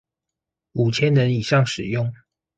[0.71, 2.11] 五千人以上使用